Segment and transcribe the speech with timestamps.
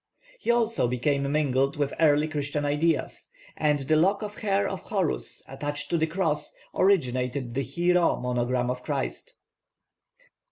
[0.39, 5.43] He also became mingled with early Christian ideas; and the lock of hair of Horus
[5.47, 9.35] attached to the cross originated the chi rho monogram of Christ.